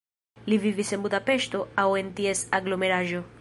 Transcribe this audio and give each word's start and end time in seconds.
Li 0.51 0.57
vivis 0.63 0.93
en 0.97 1.03
Budapeŝto 1.03 1.61
aŭ 1.85 1.87
en 2.01 2.11
ties 2.21 2.43
aglomeraĵo. 2.61 3.23